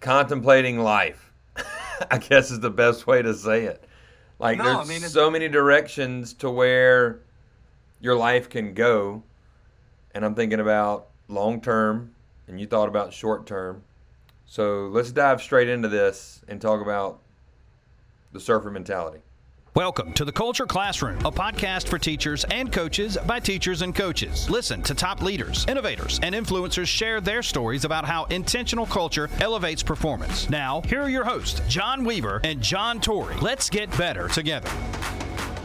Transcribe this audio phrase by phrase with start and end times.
[0.00, 1.32] contemplating life.
[2.10, 3.84] I guess is the best way to say it.
[4.38, 7.20] Like No, there's I mean, so many directions to where
[8.00, 9.22] your life can go,
[10.14, 12.14] and I'm thinking about long term,
[12.48, 13.82] and you thought about short term.
[14.46, 17.20] So let's dive straight into this and talk about
[18.32, 19.20] the surfer mentality.
[19.76, 24.50] Welcome to the Culture Classroom, a podcast for teachers and coaches by teachers and coaches.
[24.50, 29.80] Listen to top leaders, innovators, and influencers share their stories about how intentional culture elevates
[29.80, 30.50] performance.
[30.50, 33.36] Now, here are your hosts, John Weaver and John Torrey.
[33.36, 34.68] Let's get better together.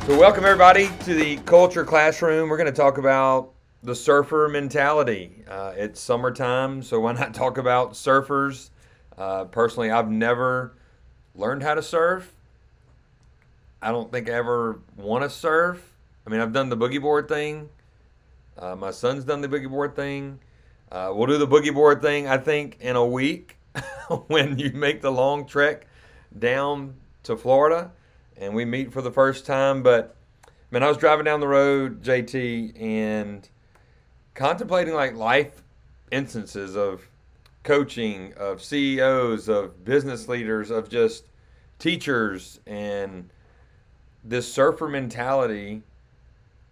[0.05, 2.47] So, welcome everybody to the Culture Classroom.
[2.47, 5.43] We're going to talk about the surfer mentality.
[5.49, 8.69] Uh, it's summertime, so why not talk about surfers?
[9.17, 10.77] Uh, personally, I've never
[11.33, 12.34] learned how to surf.
[13.81, 15.93] I don't think I ever want to surf.
[16.25, 17.69] I mean, I've done the boogie board thing.
[18.57, 20.39] Uh, my son's done the boogie board thing.
[20.91, 23.57] Uh, we'll do the boogie board thing, I think, in a week
[24.27, 25.87] when you make the long trek
[26.37, 27.91] down to Florida
[28.37, 29.83] and we meet for the first time.
[29.83, 30.15] But
[30.71, 33.47] man, I was driving down the road, JT, and
[34.33, 35.63] contemplating like life
[36.11, 37.07] instances of
[37.63, 41.25] coaching, of CEOs, of business leaders, of just
[41.79, 43.29] teachers, and
[44.25, 45.83] this surfer mentality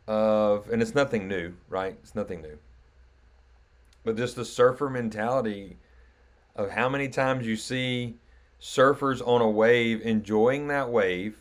[0.07, 1.95] of, and it's nothing new, right?
[2.01, 2.57] It's nothing new.
[4.03, 5.77] But just the surfer mentality
[6.55, 8.15] of how many times you see
[8.59, 11.37] surfers on a wave enjoying that wave,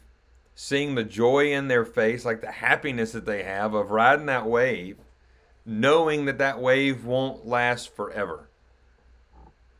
[0.55, 4.47] seeing the joy in their face, like the happiness that they have of riding that
[4.47, 4.99] wave,
[5.65, 8.49] knowing that that wave won't last forever.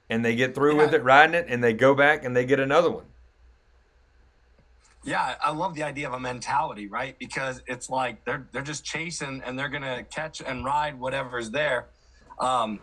[0.09, 2.61] And they get through with it, riding it, and they go back and they get
[2.61, 3.05] another one.
[5.05, 7.19] Yeah, I love the idea of a mentality, right?
[7.19, 11.87] Because it's like they're they're just chasing and they're gonna catch and ride whatever's there.
[12.39, 12.79] Um,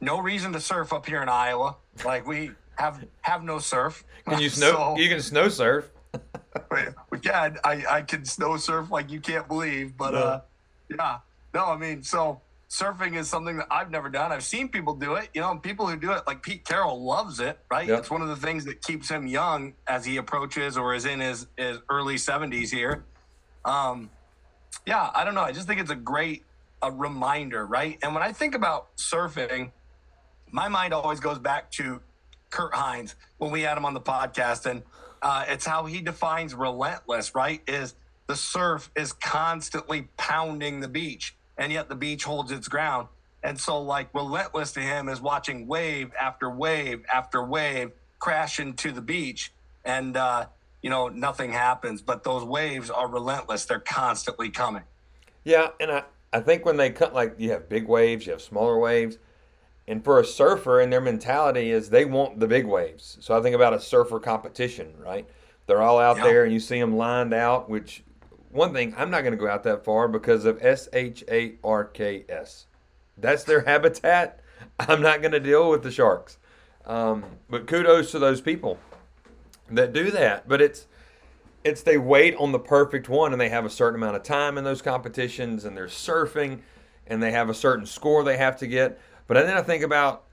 [0.00, 1.76] no reason to surf up here in Iowa.
[2.04, 4.04] Like we have have no surf.
[4.28, 4.72] Can you snow?
[4.72, 5.90] So- you can snow surf.
[7.22, 10.40] yeah, I, I can snow surf like you can't believe, but uh,
[10.88, 11.18] yeah,
[11.52, 12.40] no, I mean, so
[12.74, 14.32] surfing is something that I've never done.
[14.32, 17.04] I've seen people do it, you know, and people who do it, like Pete Carroll,
[17.04, 17.86] loves it, right?
[17.86, 17.98] Yep.
[18.00, 21.20] It's one of the things that keeps him young as he approaches or is in
[21.20, 23.04] his his early seventies here.
[23.64, 24.10] Um,
[24.86, 25.42] yeah, I don't know.
[25.42, 26.44] I just think it's a great
[26.82, 27.98] a reminder, right?
[28.02, 29.70] And when I think about surfing,
[30.50, 32.00] my mind always goes back to
[32.50, 34.82] Kurt Hines when we had him on the podcast, and
[35.22, 37.34] uh, it's how he defines relentless.
[37.36, 37.62] Right?
[37.68, 37.94] Is
[38.26, 43.08] the surf is constantly pounding the beach, and yet the beach holds its ground.
[43.42, 48.90] And so, like relentless to him is watching wave after wave after wave crash into
[48.90, 49.52] the beach,
[49.84, 50.46] and uh,
[50.80, 52.00] you know nothing happens.
[52.00, 54.84] But those waves are relentless; they're constantly coming.
[55.44, 58.40] Yeah, and I, I think when they cut like you have big waves, you have
[58.42, 59.18] smaller waves.
[59.86, 63.18] And for a surfer and their mentality is they want the big waves.
[63.20, 65.28] So I think about a surfer competition, right?
[65.66, 66.22] They're all out Yeah.
[66.24, 68.02] there and you see them lined out, which
[68.54, 71.54] one thing, I'm not going to go out that far because of S H A
[71.64, 72.66] R K S.
[73.18, 74.40] That's their habitat.
[74.78, 76.38] I'm not going to deal with the sharks.
[76.86, 78.78] Um, but kudos to those people
[79.70, 80.48] that do that.
[80.48, 80.86] But it's
[81.64, 84.58] it's they wait on the perfect one and they have a certain amount of time
[84.58, 86.60] in those competitions and they're surfing
[87.06, 89.00] and they have a certain score they have to get.
[89.26, 90.24] But then I think about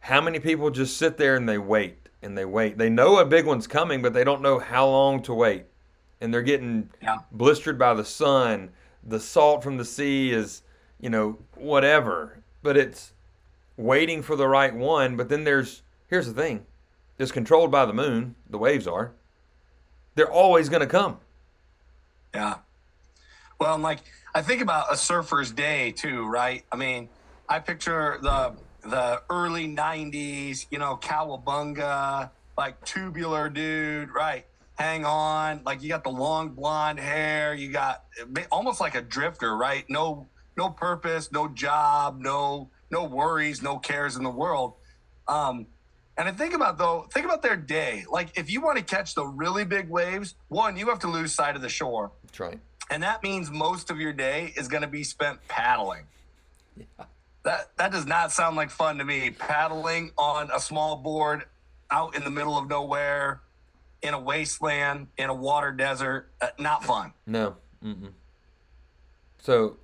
[0.00, 2.76] how many people just sit there and they wait and they wait.
[2.76, 5.64] They know a big one's coming, but they don't know how long to wait.
[6.24, 7.18] And they're getting Yeah.
[7.30, 8.70] blistered by the sun.
[9.02, 10.62] The salt from the sea is,
[10.98, 12.38] you know, whatever.
[12.62, 13.12] But it's
[13.76, 15.16] waiting for the right one.
[15.16, 16.64] But then there's, here's the thing
[17.18, 19.12] it's controlled by the moon, the waves are.
[20.14, 21.18] They're always going to come.
[22.34, 22.54] Yeah.
[23.60, 24.00] Well, and like
[24.34, 26.64] I think about a surfer's day too, right?
[26.72, 27.08] I mean,
[27.48, 34.46] I picture the the early '90s, you know, cowabunga, like tubular dude, right?
[34.74, 38.04] Hang on, like you got the long blonde hair, you got
[38.50, 39.84] almost like a drifter, right?
[39.88, 40.26] No,
[40.56, 44.74] no purpose, no job, no no worries, no cares in the world.
[45.26, 45.66] Um,
[46.16, 48.04] and I think about though, think about their day.
[48.10, 51.32] Like if you want to catch the really big waves, one, you have to lose
[51.32, 52.10] sight of the shore.
[52.24, 52.58] That's right.
[52.90, 56.04] And that means most of your day is going to be spent paddling.
[56.76, 56.84] Yeah.
[57.44, 59.30] That that does not sound like fun to me.
[59.30, 61.44] Paddling on a small board
[61.90, 63.40] out in the middle of nowhere
[64.04, 67.12] in a wasteland in a water desert, uh, not fun.
[67.26, 67.56] No.
[67.82, 68.12] Mm-mm.
[69.38, 69.78] So,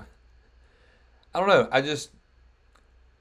[1.34, 1.68] I don't know.
[1.72, 2.10] I just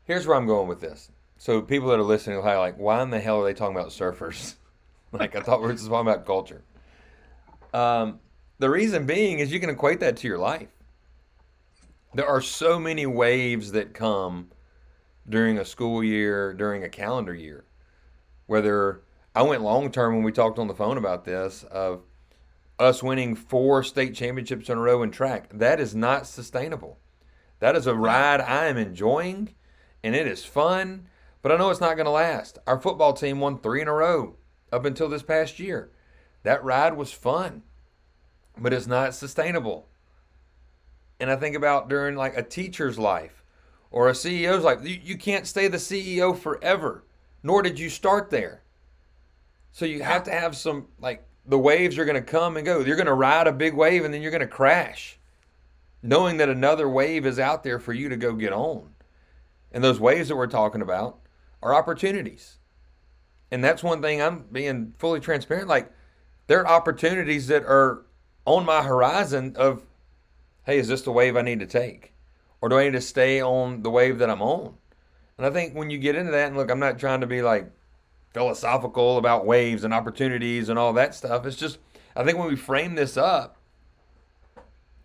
[0.03, 1.09] here's where I'm going with this.
[1.37, 3.89] So people that are listening are like, why in the hell are they talking about
[3.89, 4.55] surfers?
[5.11, 6.63] like I thought we were just talking about culture.
[7.73, 8.19] Um,
[8.57, 10.67] the reason being is you can equate that to your life.
[12.13, 14.49] There are so many waves that come
[15.29, 17.63] during a school year, during a calendar year,
[18.47, 19.01] whether
[19.35, 22.01] I went long term when we talked on the phone about this of
[22.79, 25.49] us winning four state championships in a row in track.
[25.53, 26.99] That is not sustainable.
[27.59, 29.53] That is a ride I am enjoying
[30.03, 31.07] and it is fun,
[31.41, 32.57] but I know it's not going to last.
[32.65, 34.37] Our football team won three in a row
[34.71, 35.91] up until this past year.
[36.43, 37.63] That ride was fun,
[38.57, 39.89] but it's not sustainable.
[41.19, 43.43] And I think about during like a teacher's life
[43.91, 47.03] or a CEO's life, you, you can't stay the CEO forever,
[47.43, 48.63] nor did you start there.
[49.71, 52.79] So you have to have some like the waves are going to come and go.
[52.79, 55.17] You're going to ride a big wave and then you're going to crash,
[56.03, 58.89] knowing that another wave is out there for you to go get on.
[59.71, 61.19] And those waves that we're talking about
[61.61, 62.57] are opportunities.
[63.51, 65.67] And that's one thing I'm being fully transparent.
[65.67, 65.91] Like,
[66.47, 68.05] there are opportunities that are
[68.45, 69.83] on my horizon of,
[70.65, 72.13] hey, is this the wave I need to take?
[72.61, 74.75] Or do I need to stay on the wave that I'm on?
[75.37, 77.41] And I think when you get into that, and look, I'm not trying to be
[77.41, 77.71] like
[78.33, 81.45] philosophical about waves and opportunities and all that stuff.
[81.45, 81.79] It's just,
[82.15, 83.57] I think when we frame this up,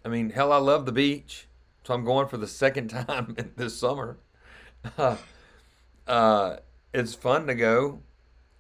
[0.05, 1.49] I mean, hell, I love the beach.
[1.85, 4.19] So I'm going for the second time this summer.
[4.99, 5.17] Uh,
[6.07, 6.57] uh,
[6.93, 8.03] it's fun to go.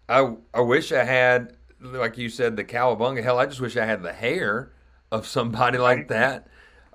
[0.09, 3.23] I, I wish I had, like you said, the cowabunga.
[3.23, 4.73] Hell, I just wish I had the hair
[5.11, 6.49] of somebody like that.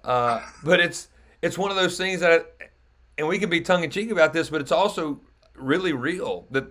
[0.04, 1.10] Uh, but it's
[1.42, 2.66] it's one of those things that, I,
[3.18, 5.22] and we can be tongue in cheek about this, but it's also
[5.56, 6.66] really real that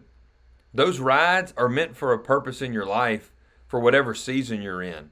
[0.72, 3.32] those rides are meant for a purpose in your life
[3.66, 5.10] for whatever season you're in.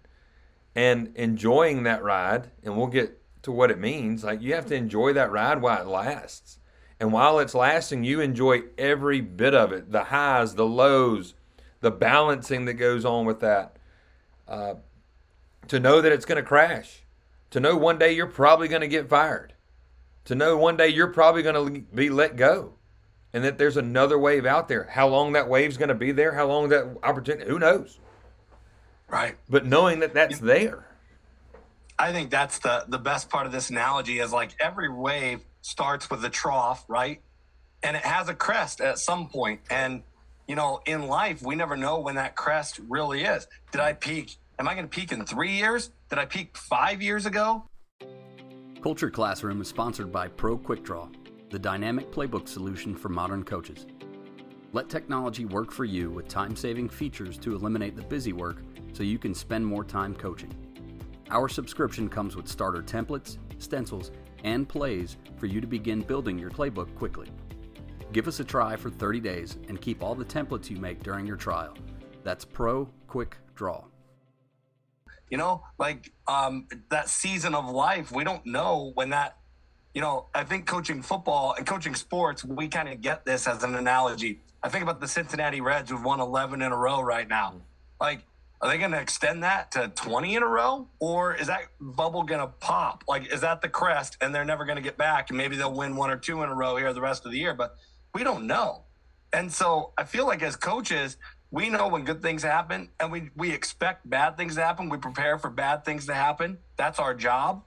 [0.75, 4.75] And enjoying that ride, and we'll get to what it means, like you have to
[4.75, 6.59] enjoy that ride while it lasts.
[7.01, 11.35] And while it's lasting, you enjoy every bit of it the highs, the lows,
[11.81, 13.77] the balancing that goes on with that.
[14.49, 14.75] Uh,
[15.69, 17.03] to know that it's going to crash,
[17.51, 19.55] to know one day you're probably going to get fired,
[20.25, 22.75] to know one day you're probably going to be let go
[23.37, 24.85] and that there's another wave out there.
[24.91, 28.01] How long that wave's going to be there, how long that opportunity, who knows?
[29.11, 29.37] Right.
[29.47, 30.89] But knowing that that's there.
[31.99, 36.09] I think that's the the best part of this analogy is like every wave starts
[36.09, 37.21] with a trough, right?
[37.83, 39.61] And it has a crest at some point.
[39.69, 40.03] And
[40.49, 43.47] you know, in life, we never know when that crest really is.
[43.71, 44.35] Did I peak?
[44.59, 45.91] Am I going to peak in three years?
[46.09, 47.65] Did I peak five years ago?
[48.83, 51.09] Culture Classroom is sponsored by Pro Quick Draw
[51.51, 53.87] the dynamic playbook solution for modern coaches.
[54.73, 58.63] Let technology work for you with time saving features to eliminate the busy work
[58.93, 60.53] so you can spend more time coaching.
[61.31, 64.11] Our subscription comes with starter templates, stencils,
[64.45, 67.29] and plays for you to begin building your playbook quickly.
[68.13, 71.27] Give us a try for 30 days and keep all the templates you make during
[71.27, 71.75] your trial.
[72.23, 73.85] That's Pro Quick Draw.
[75.31, 79.39] You know, like um, that season of life, we don't know when that
[79.97, 83.63] you know, I think coaching football and coaching sports, we kind of get this as
[83.63, 84.41] an analogy.
[84.63, 87.55] I think about the Cincinnati Reds who've won 11 in a row right now.
[87.99, 88.21] Like,
[88.61, 90.87] are they going to extend that to 20 in a row?
[90.99, 93.05] Or is that bubble going to pop?
[93.09, 95.31] Like, is that the crest and they're never going to get back?
[95.31, 97.39] And maybe they'll win one or two in a row here the rest of the
[97.39, 97.77] year, but
[98.13, 98.83] we don't know.
[99.33, 101.17] And so I feel like as coaches,
[101.51, 104.91] we know when good things happen and we, we expect bad things to happen.
[104.91, 106.59] We prepare for bad things to happen.
[106.77, 107.63] That's our job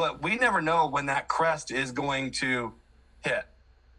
[0.00, 2.72] but we never know when that crest is going to
[3.22, 3.44] hit,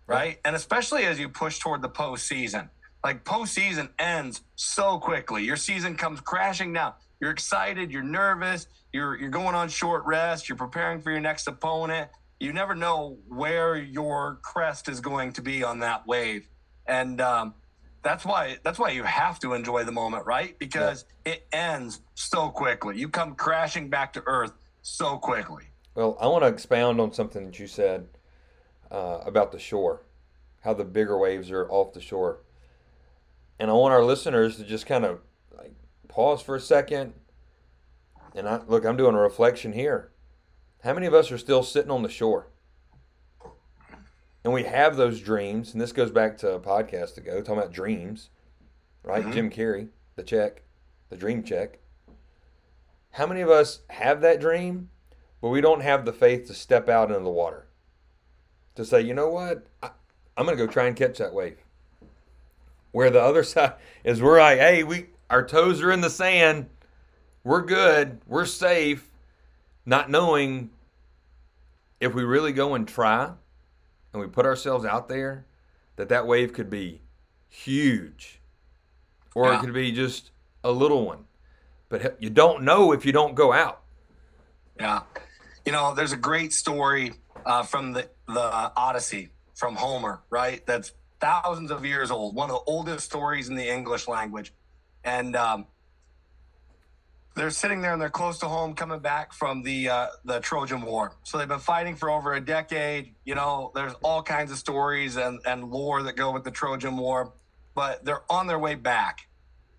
[0.07, 0.39] right?
[0.43, 2.69] And especially as you push toward the postseason.
[3.03, 5.43] Like postseason ends so quickly.
[5.43, 6.93] Your season comes crashing down.
[7.19, 11.45] You're excited, you're nervous, you're you're going on short rest, you're preparing for your next
[11.45, 12.09] opponent.
[12.39, 16.47] You never know where your crest is going to be on that wave.
[16.87, 17.53] And um,
[18.01, 20.57] that's why that's why you have to enjoy the moment, right?
[20.57, 21.33] Because yeah.
[21.33, 22.97] it ends so quickly.
[22.97, 25.70] You come crashing back to earth so quickly.
[25.95, 28.07] Well, I want to expound on something that you said
[28.89, 30.03] uh, about the shore,
[30.61, 32.39] how the bigger waves are off the shore.
[33.59, 35.19] And I want our listeners to just kind of
[35.57, 35.73] like
[36.07, 37.13] pause for a second.
[38.33, 40.11] And I look, I'm doing a reflection here.
[40.83, 42.47] How many of us are still sitting on the shore?
[44.43, 47.71] And we have those dreams, and this goes back to a podcast ago talking about
[47.71, 48.29] dreams,
[49.03, 49.21] right?
[49.21, 49.33] Mm-hmm.
[49.33, 50.63] Jim Carrey, the check,
[51.09, 51.77] the dream check.
[53.11, 54.89] How many of us have that dream
[55.41, 57.67] but we don't have the faith to step out into the water
[58.75, 59.89] to say, you know what, I,
[60.37, 61.57] am going to go try and catch that wave.
[62.91, 66.69] Where the other side is, we're like, hey, we our toes are in the sand,
[67.43, 69.09] we're good, we're safe,
[69.85, 70.69] not knowing
[72.01, 73.31] if we really go and try
[74.11, 75.45] and we put ourselves out there,
[75.95, 77.01] that that wave could be
[77.47, 78.41] huge,
[79.33, 79.57] or yeah.
[79.57, 80.31] it could be just
[80.63, 81.25] a little one.
[81.87, 83.81] But you don't know if you don't go out.
[84.79, 85.01] Yeah.
[85.65, 87.13] You know, there's a great story
[87.45, 90.65] uh, from the, the Odyssey from Homer, right?
[90.65, 94.53] That's thousands of years old, one of the oldest stories in the English language.
[95.03, 95.65] and um,
[97.35, 100.81] they're sitting there and they're close to home, coming back from the uh, the Trojan
[100.81, 101.15] War.
[101.23, 103.15] So they've been fighting for over a decade.
[103.23, 106.97] You know, there's all kinds of stories and and lore that go with the Trojan
[106.97, 107.33] War,
[107.73, 109.27] but they're on their way back,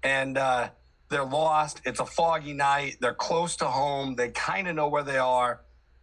[0.02, 0.70] and uh,
[1.10, 1.82] they're lost.
[1.84, 2.96] It's a foggy night.
[3.00, 4.16] They're close to home.
[4.16, 5.60] They kind of know where they are,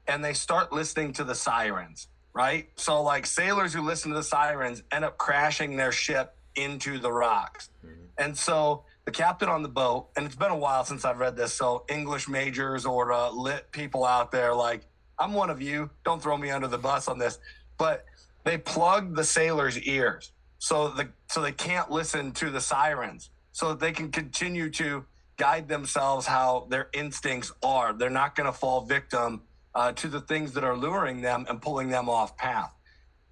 [0.09, 2.07] and they start listening to the sirens.
[2.33, 2.69] Right.
[2.75, 7.11] So like sailors who listen to the sirens end up crashing their ship into the
[7.11, 7.95] rocks, mm-hmm.
[8.17, 11.35] and so the captain on the boat, and it's been a while since I've read
[11.35, 11.53] this.
[11.53, 14.81] So English majors or uh, lit people out there, like
[15.17, 15.89] I'm one of you.
[16.05, 17.39] Don't throw me under the bus on this.
[17.77, 18.05] But
[18.43, 23.69] they plug the sailors' ears so the so they can't listen to the sirens, so
[23.69, 25.05] that they can continue to
[25.37, 27.93] guide themselves how their instincts are.
[27.93, 29.41] They're not going to fall victim
[29.79, 32.75] uh, to the things that are luring them and pulling them off path.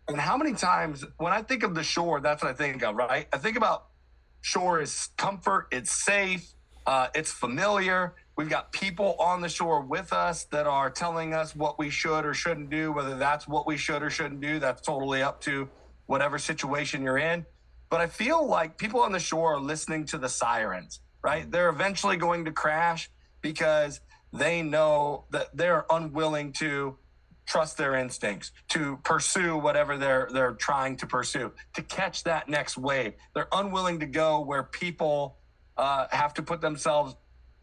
[0.08, 2.96] And how many times when I think of the shore, that's what I think of,
[2.96, 3.28] right?
[3.34, 3.88] I think about
[4.40, 6.54] shore is comfort, it's safe,
[6.86, 8.14] uh, it's familiar.
[8.38, 12.26] We've got people on the shore with us that are telling us what we should
[12.26, 14.58] or shouldn't do, whether that's what we should or shouldn't do.
[14.58, 15.68] That's totally up to
[16.06, 17.46] whatever situation you're in.
[17.90, 21.52] But I feel like people on the shore are listening to the sirens, right?
[21.52, 23.10] They're eventually going to crash
[23.42, 24.00] because
[24.38, 26.98] they know that they're unwilling to
[27.48, 32.78] trust their instincts, to pursue whatever they're they're trying to pursue, to catch that next
[32.78, 33.14] wave.
[33.34, 35.38] They're unwilling to go where people
[35.78, 37.16] uh, have to put themselves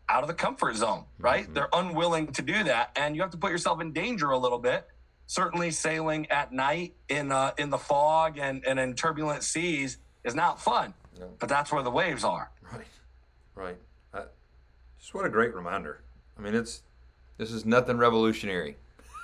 [0.08, 1.44] out of the comfort zone, right?
[1.44, 1.54] Mm-hmm.
[1.54, 4.58] They're unwilling to do that, and you have to put yourself in danger a little
[4.58, 4.86] bit.
[5.26, 10.34] Certainly, sailing at night in uh, in the fog and, and in turbulent seas is
[10.34, 11.30] not fun, no.
[11.38, 12.50] but that's where the waves are.
[12.72, 12.86] Right,
[13.54, 13.76] right.
[14.12, 14.22] Uh,
[14.98, 16.02] just what a great reminder.
[16.38, 16.82] I mean, it's
[17.38, 18.76] this is nothing revolutionary.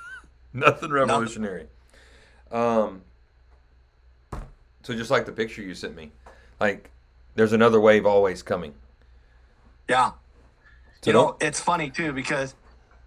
[0.53, 1.67] Nothing revolutionary.
[2.51, 3.03] Um,
[4.83, 6.11] so just like the picture you sent me,
[6.59, 6.91] like
[7.37, 8.75] there's another wave always coming.
[9.89, 10.13] Yeah.
[11.03, 12.55] So you know, it's funny too because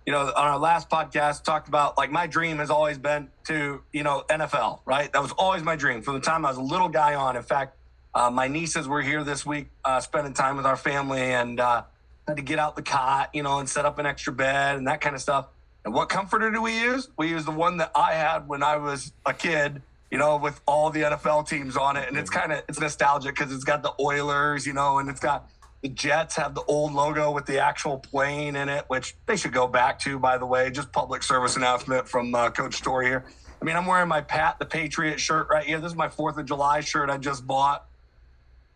[0.06, 3.82] you know, on our last podcast talked about like my dream has always been to,
[3.94, 5.12] you know, NFL, right?
[5.14, 7.36] That was always my dream from the time I was a little guy on.
[7.38, 7.78] In fact,
[8.14, 11.84] uh, my nieces were here this week uh, spending time with our family and uh,
[12.28, 15.02] to get out the cot, you know, and set up an extra bed and that
[15.02, 15.48] kind of stuff.
[15.86, 17.10] And what comforter do we use?
[17.18, 20.62] We use the one that I had when I was a kid, you know, with
[20.66, 22.08] all the NFL teams on it.
[22.08, 22.40] And it's mm-hmm.
[22.40, 25.50] kind of it's nostalgic because it's got the Oilers, you know, and it's got
[25.82, 29.52] the Jets have the old logo with the actual plane in it, which they should
[29.52, 30.72] go back to, by the way.
[30.72, 33.26] Just public service announcement from uh, Coach Torrey here.
[33.62, 35.80] I mean, I'm wearing my Pat the Patriot shirt right here.
[35.82, 37.86] This is my Fourth of July shirt I just bought.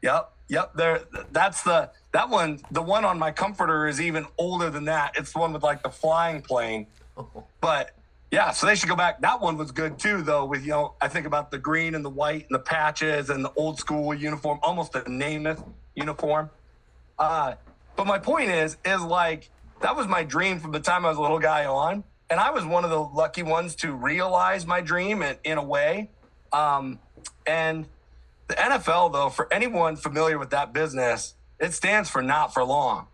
[0.02, 0.74] Yep, yep.
[0.76, 1.02] There,
[1.32, 2.60] that's the that one.
[2.72, 5.16] The one on my comforter is even older than that.
[5.18, 6.88] It's the one with like the flying plane.
[7.60, 7.96] But
[8.32, 9.22] yeah, so they should go back.
[9.22, 10.46] That one was good too, though.
[10.46, 13.44] With you know, I think about the green and the white and the patches and
[13.44, 16.50] the old school uniform, almost a Namath uniform.
[17.18, 17.56] Uh,
[17.96, 19.50] but my point is, is like
[19.82, 22.52] that was my dream from the time I was a little guy on, and I
[22.52, 26.10] was one of the lucky ones to realize my dream in, in a way.
[26.52, 27.00] Um,
[27.46, 27.88] and
[28.48, 33.08] the NFL, though, for anyone familiar with that business, it stands for not for long.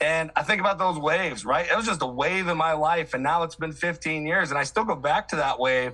[0.00, 1.66] And I think about those waves, right?
[1.70, 3.12] It was just a wave in my life.
[3.14, 5.92] And now it's been 15 years and I still go back to that wave,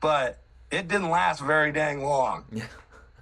[0.00, 0.38] but
[0.70, 2.44] it didn't last very dang long.
[2.52, 2.66] Yeah.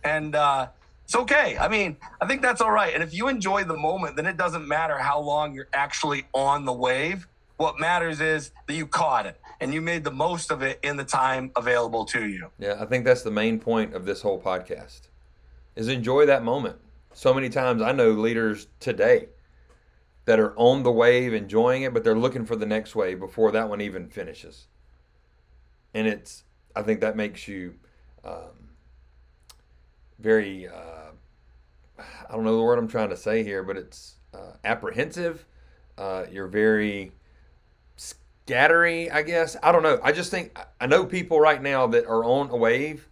[0.05, 0.69] And uh,
[1.05, 1.57] it's okay.
[1.59, 2.93] I mean, I think that's all right.
[2.93, 6.67] And if you enjoy the moment, then it doesn't matter how long you're actually on
[6.67, 7.27] the wave.
[7.57, 10.97] What matters is that you caught it and you made the most of it in
[10.97, 12.51] the time available to you.
[12.59, 15.03] Yeah, I think that's the main point of this whole podcast
[15.77, 16.77] is enjoy that moment.
[17.13, 19.29] So many times I know leaders today
[20.25, 23.51] that are on the wave, enjoying it, but they're looking for the next wave before
[23.53, 24.67] that one even finishes.
[25.95, 26.45] And it's,
[26.77, 27.75] I think that makes you
[28.25, 28.71] um,
[30.19, 31.13] very, uh,
[31.99, 35.47] I don't know the word I'm trying to say here, but it's uh, apprehensive.
[35.99, 37.13] Uh, you're very
[38.47, 39.57] scattery, I guess.
[39.63, 40.01] I don't know.
[40.03, 43.09] I just think, I know people right now that are on a wave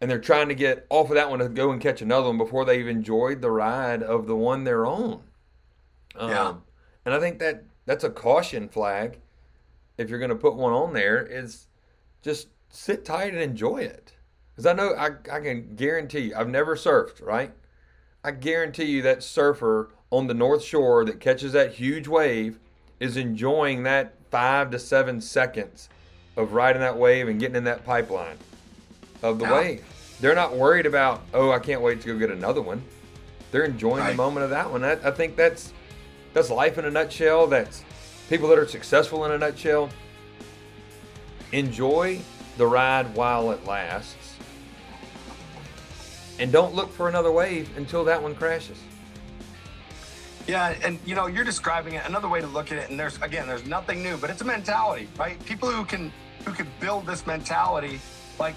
[0.00, 2.38] and they're trying to get off of that one to go and catch another one
[2.38, 5.22] before they've enjoyed the ride of the one they're on.
[6.14, 6.54] Um, yeah.
[7.04, 9.20] And I think that that's a caution flag.
[9.96, 11.66] If you're going to put one on there, is
[12.22, 14.12] just sit tight and enjoy it.
[14.52, 17.52] Because I know I, I can guarantee you, I've never surfed, right?
[18.22, 22.58] I guarantee you that surfer on the North Shore that catches that huge wave
[22.98, 25.88] is enjoying that five to seven seconds
[26.36, 28.36] of riding that wave and getting in that pipeline
[29.22, 29.84] of the wave.
[30.20, 32.82] They're not worried about, oh, I can't wait to go get another one.
[33.50, 34.10] They're enjoying right.
[34.10, 34.84] the moment of that one.
[34.84, 35.72] I, I think that's
[36.32, 37.46] that's life in a nutshell.
[37.46, 37.84] That's
[38.28, 39.88] people that are successful in a nutshell.
[41.52, 42.20] Enjoy
[42.58, 44.34] the ride while it lasts.
[46.38, 48.78] And don't look for another wave until that one crashes.
[50.46, 53.20] Yeah, and you know, you're describing it another way to look at it, and there's
[53.20, 55.42] again, there's nothing new, but it's a mentality, right?
[55.44, 56.12] People who can
[56.44, 58.00] who can build this mentality,
[58.38, 58.54] like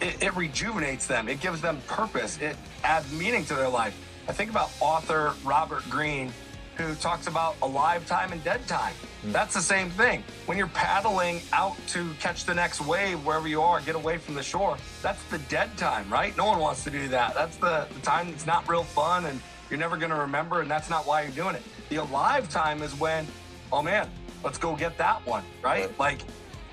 [0.00, 3.98] it, it rejuvenates them, it gives them purpose, it adds meaning to their life.
[4.28, 6.32] I think about author Robert Greene,
[6.76, 8.94] who talks about alive time and dead time.
[9.24, 9.32] Mm.
[9.32, 10.22] That's the same thing.
[10.46, 14.34] When you're paddling out to catch the next wave wherever you are, get away from
[14.34, 16.36] the shore, that's the dead time, right?
[16.36, 17.34] No one wants to do that.
[17.34, 19.40] That's the, the time that's not real fun and
[19.70, 21.62] you're never going to remember, and that's not why you're doing it.
[21.88, 23.26] The alive time is when,
[23.72, 24.08] oh man,
[24.42, 25.88] let's go get that one, right?
[25.88, 25.98] right.
[25.98, 26.20] Like,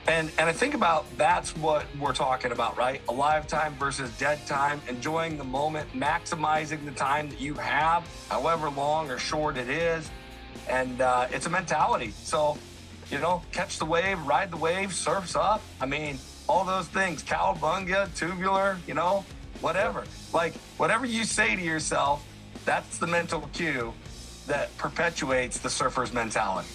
[0.08, 3.02] and and I think about that's what we're talking about, right?
[3.08, 8.70] Alive time versus dead time, enjoying the moment, maximizing the time that you have, however
[8.70, 10.10] long or short it is,
[10.68, 12.12] and uh, it's a mentality.
[12.24, 12.58] So,
[13.12, 15.62] you know, catch the wave, ride the wave, surfs up.
[15.80, 16.18] I mean,
[16.50, 19.24] all those things, cowabunga, tubular, you know,
[19.62, 20.04] whatever.
[20.34, 22.26] Like whatever you say to yourself,
[22.66, 23.94] that's the mental cue
[24.48, 26.68] that perpetuates the surfer's mentality.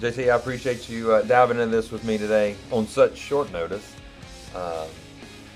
[0.00, 3.94] JT, I appreciate you uh, diving into this with me today on such short notice.
[4.54, 4.86] Uh,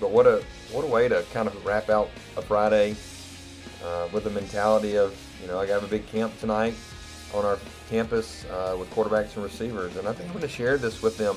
[0.00, 2.96] but what a what a way to kind of wrap out a Friday
[3.84, 6.74] uh, with the mentality of you know I got a big camp tonight
[7.32, 10.76] on our campus uh, with quarterbacks and receivers, and I think I'm going to share
[10.76, 11.36] this with them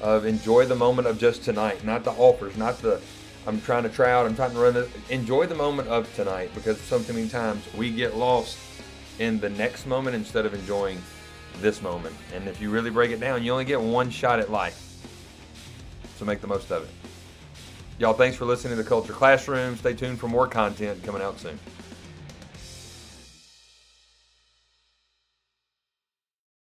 [0.00, 3.00] of enjoy the moment of just tonight, not the offers, not the
[3.46, 4.90] I'm trying to try out, I'm trying to run this.
[5.08, 8.58] Enjoy the moment of tonight because so many times we get lost
[9.18, 11.00] in the next moment instead of enjoying
[11.58, 12.14] this moment.
[12.34, 14.86] And if you really break it down, you only get one shot at life.
[16.18, 16.90] So make the most of it.
[17.98, 19.76] Y'all, thanks for listening to the Culture Classroom.
[19.76, 21.58] Stay tuned for more content coming out soon.